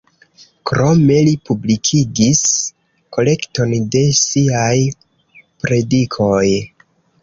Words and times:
Krome 0.69 1.17
li 1.27 1.33
publikigis 1.49 2.41
kolekton 3.19 3.77
de 3.97 4.05
siaj 4.25 4.77
predikoj. 5.41 6.47